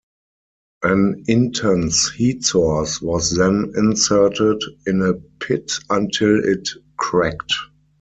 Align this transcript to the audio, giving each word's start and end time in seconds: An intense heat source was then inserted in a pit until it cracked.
An 0.81 1.25
intense 1.27 2.09
heat 2.09 2.43
source 2.43 3.03
was 3.03 3.35
then 3.37 3.71
inserted 3.75 4.59
in 4.87 5.03
a 5.03 5.13
pit 5.37 5.73
until 5.91 6.43
it 6.43 6.67
cracked. 6.97 7.53